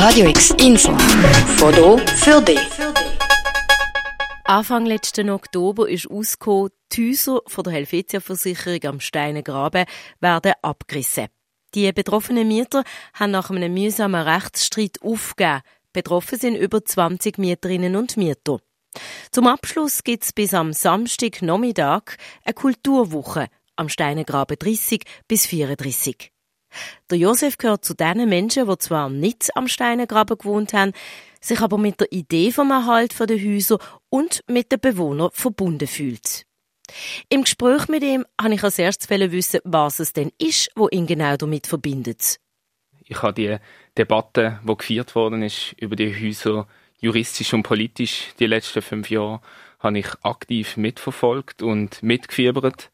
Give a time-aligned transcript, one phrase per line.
[0.00, 0.96] Radio X Info.
[1.56, 2.60] Foto für dich.
[4.44, 9.86] Anfang letzten Oktober ist ausgekommen, die Häuser von der Helvetia-Versicherung am Steinengraben
[10.20, 11.26] werden abgerissen.
[11.74, 15.62] Die betroffenen Mieter haben nach einem mühsamen Rechtsstreit aufgegeben.
[15.92, 18.60] Betroffen sind über 20 Mieterinnen und Mieter.
[19.32, 26.30] Zum Abschluss gibt es bis am Samstag Nachmittag eine Kulturwoche am Steinengraben 30 bis 34.
[27.10, 30.92] Der Josef gehört zu den Menschen, die zwar nicht am Steinengraben gewohnt haben,
[31.40, 33.78] sich aber mit der Idee vom Erhalt der Häuser
[34.10, 36.44] und mit den Bewohnern verbunden fühlt.
[37.28, 41.06] Im Gespräch mit ihm habe ich als erstes wissen, was es denn ist, wo ihn
[41.06, 42.38] genau damit verbindet.
[43.04, 43.56] Ich habe die
[43.96, 46.66] Debatte, die geführt worden ist über die Häuser
[47.00, 49.40] juristisch und politisch die letzten fünf Jahre,
[49.78, 52.90] habe ich aktiv mitverfolgt und mitgefiebert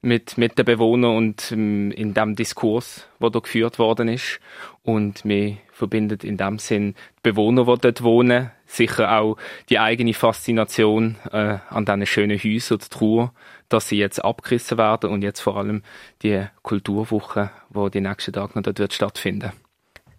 [0.00, 4.40] mit, mit den Bewohnern und ähm, in dem Diskurs, der da geführt worden ist.
[4.82, 9.36] Und mir verbindet in dem Sinn die Bewohner, die dort wohnen, sicher auch
[9.68, 13.32] die eigene Faszination äh, an diesen schönen Häusern, die Trauer,
[13.68, 15.82] dass sie jetzt abgerissen werden und jetzt vor allem
[16.22, 19.52] die Kulturwoche, wo die nächsten Tage noch dort wird stattfinden.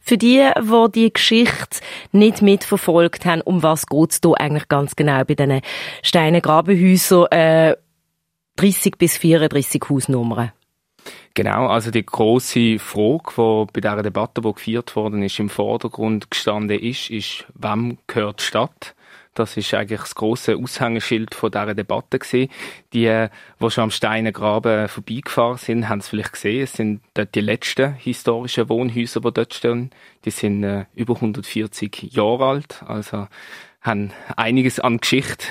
[0.00, 1.80] Für die, die die Geschichte
[2.12, 5.60] nicht mitverfolgt haben, um was geht es da eigentlich ganz genau bei diesen
[6.02, 7.26] Steinengrabenhäusern?
[7.30, 7.76] Äh,
[8.58, 10.50] 30 bis 34 Hausnummern.
[11.34, 16.28] Genau, also die große Frage, die bei dieser Debatte, die geführt worden ist, im Vordergrund
[16.28, 18.96] gestanden ist, ist, wem gehört die Stadt?
[19.38, 22.50] Das ist eigentlich das große Aushängeschild von dieser Debatte gewesen.
[22.92, 23.26] Die,
[23.60, 26.62] die schon am Steinengraben vorbeigefahren sind, haben es vielleicht gesehen.
[26.64, 29.90] Es sind dort die letzten historischen Wohnhäuser, die dort stehen.
[30.24, 32.82] Die sind äh, über 140 Jahre alt.
[32.86, 33.28] Also
[33.80, 35.46] haben einiges an Geschichte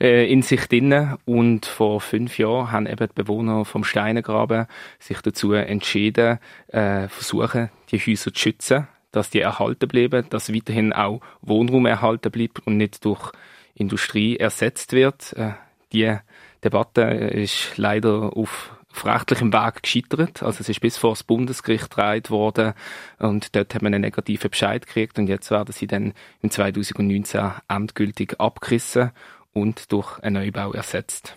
[0.00, 4.66] äh, in sich drin und vor fünf Jahren haben eben die Bewohner vom Steinengraben
[4.98, 10.92] sich dazu entschieden, äh, versuchen, die Häuser zu schützen, dass die erhalten bleiben, dass weiterhin
[10.92, 13.32] auch Wohnraum erhalten bleibt und nicht durch
[13.74, 15.32] Industrie ersetzt wird.
[15.34, 15.52] Äh,
[15.92, 16.16] die
[16.62, 20.42] Debatte ist leider auf auf rechtlichem Weg gescheitert.
[20.42, 22.74] Also es ist bis vor das Bundesgericht getragen worden
[23.18, 27.52] und dort hat man einen negativen Bescheid gekriegt und jetzt werden sie dann im 2019
[27.68, 29.12] endgültig abgerissen
[29.52, 31.36] und durch einen Neubau ersetzt.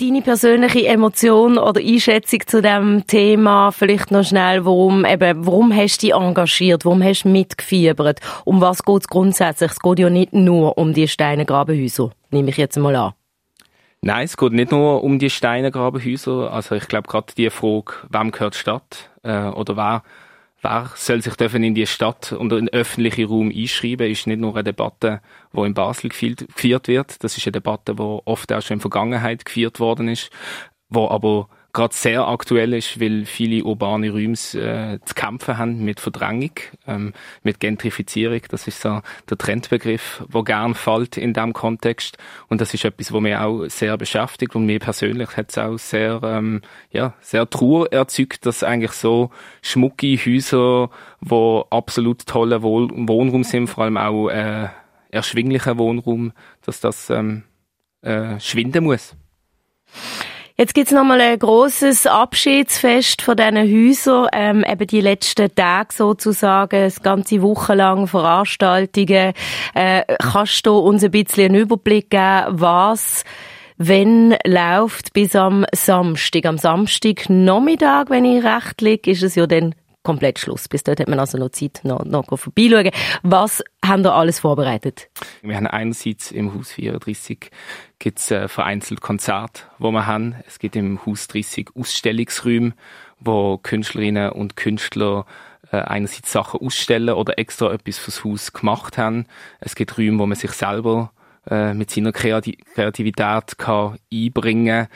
[0.00, 6.00] Deine persönliche Emotion oder Einschätzung zu dem Thema, vielleicht noch schnell, warum, eben, warum hast
[6.00, 9.72] du dich engagiert, warum hast du mitgefiebert, um was geht es grundsätzlich?
[9.72, 13.14] Es geht ja nicht nur um die Steinengrabenhäuser, nehme ich jetzt mal an.
[14.00, 16.52] Nein, es geht nicht nur um die Steinengrabenhäuser.
[16.52, 20.04] Also ich glaube gerade die Frage, wem gehört die Stadt äh, oder wer,
[20.62, 24.40] wer soll sich dürfen in die Stadt und in den öffentlichen Raum einschreiben, ist nicht
[24.40, 25.20] nur eine Debatte,
[25.52, 27.22] die in Basel geführt wird.
[27.22, 30.30] Das ist eine Debatte, die oft auch schon in der Vergangenheit geführt worden ist,
[30.88, 31.48] wo aber
[31.78, 36.50] gerade sehr aktuell ist, weil viele urbane Räume äh, zu kämpfen haben mit Verdrängung,
[36.88, 37.12] ähm,
[37.44, 38.40] mit Gentrifizierung.
[38.48, 39.00] Das ist so
[39.30, 42.18] der Trendbegriff, der gern fällt in diesem Kontext.
[42.48, 45.78] Und das ist etwas, was mich auch sehr beschäftigt und mir persönlich hat es auch
[45.78, 49.30] sehr, ähm, ja, sehr Trauer erzeugt, dass eigentlich so
[49.62, 50.90] schmucke Häuser,
[51.20, 54.66] wo absolut tolle Wohnraum sind, vor allem auch äh,
[55.10, 57.44] erschwinglicher Wohnraum, dass das ähm,
[58.02, 59.14] äh, schwinden muss.
[60.60, 65.94] Jetzt gibt's noch mal ein großes Abschiedsfest von diesen Häusern, ähm, eben die letzten Tage
[65.94, 69.34] sozusagen, das ganze Woche lang Veranstaltungen.
[69.74, 73.22] Äh, kannst du uns ein bisschen einen Überblick geben, was
[73.76, 76.46] wenn läuft bis am Samstag.
[76.46, 79.76] Am Samstag Nachmittag, wenn ich recht liege, ist es ja dann
[80.08, 80.68] komplett Schluss.
[80.68, 82.90] Bis dort hat man also noch Zeit, noch, noch vorbeischauen.
[83.22, 85.10] Was haben da alles vorbereitet?
[85.42, 87.50] Wir haben einerseits im Haus 34
[87.98, 90.36] gibt's äh, vereinzelt Konzerte, wo wir haben.
[90.46, 92.72] Es gibt im Haus 30 Ausstellungsräume,
[93.20, 95.26] wo Künstlerinnen und Künstler
[95.72, 99.26] äh, einerseits Sachen ausstellen oder extra etwas fürs Haus gemacht haben.
[99.60, 101.12] Es gibt Räume, wo man sich selber
[101.50, 104.88] äh, mit seiner Kreativität kann einbringen kann.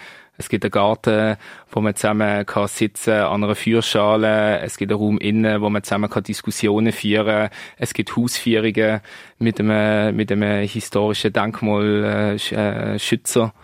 [0.42, 1.36] Es gibt einen Garten,
[1.70, 4.58] wo man zusammen kann sitzen an einer Feuerschale.
[4.58, 7.48] Es gibt einen Raum innen, wo man zusammen kann Diskussionen führen.
[7.76, 9.02] Es gibt Hausführungen
[9.38, 13.54] mit einem, mit einem historischen Denkmalschützer.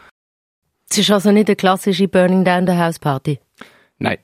[0.88, 3.40] Es ist also nicht eine klassische Burning Down the House Party?
[3.98, 4.18] Nein.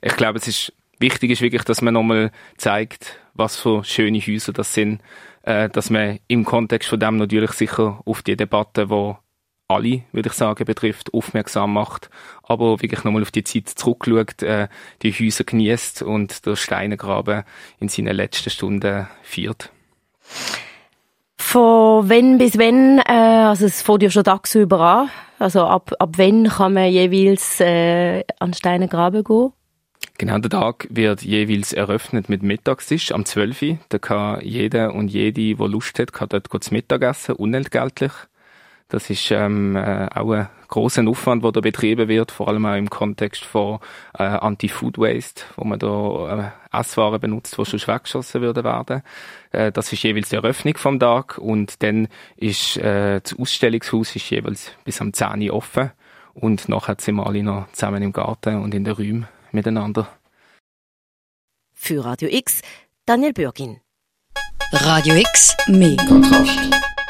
[0.00, 4.54] Ich glaube, es ist wichtig ist wirklich, dass man nochmal zeigt, was für schöne Häuser
[4.54, 5.02] das sind,
[5.42, 9.14] äh, dass man im Kontext von dem natürlich sicher auf die Debatte, die
[9.76, 12.10] alle, würde ich sagen, betrifft, aufmerksam macht,
[12.42, 14.68] aber wirklich nochmal auf die Zeit zurückschaut, äh,
[15.02, 17.44] die Häuser genießt und der Steinengraben
[17.80, 19.70] in seinen letzten Stunden feiert.
[21.38, 26.14] Von wenn bis wenn, äh, also es fängt ja schon tagsüber an, also ab, ab
[26.16, 29.52] wann kann man jeweils äh, an Steinengraben gehen?
[30.18, 33.78] Genau, der Tag wird jeweils eröffnet mit Mittagstisch am 12 Uhr.
[33.88, 38.12] Da kann jeder und jede, die Lust hat, kann dort kurz Mittagessen, unentgeltlich.
[38.92, 42.76] Das ist ähm, äh, auch ein großer Aufwand, der da betrieben wird, vor allem auch
[42.76, 43.78] im Kontext von
[44.18, 49.02] äh, Anti-Food Waste, wo man da äh, Esswaren benutzt, die schon weggeschossen würden werden.
[49.50, 52.06] Äh, das ist jeweils die Eröffnung vom Tag und dann
[52.36, 55.90] ist äh, das Ausstellungshaus ist jeweils bis am 10 Uhr offen
[56.34, 60.06] und nachher sind wir alle noch zusammen im Garten und in den Räumen miteinander.
[61.72, 62.60] Für Radio X,
[63.06, 63.80] Daniel Bürgin.
[64.70, 67.01] Radio X, mehr Kontrast.